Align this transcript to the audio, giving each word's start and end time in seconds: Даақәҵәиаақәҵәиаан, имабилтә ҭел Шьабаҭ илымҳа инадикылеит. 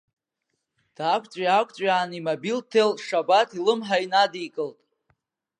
Даақәҵәиаақәҵәиаан, 0.95 2.09
имабилтә 2.17 2.67
ҭел 2.71 2.91
Шьабаҭ 3.05 3.49
илымҳа 3.57 3.97
инадикылеит. 4.05 4.79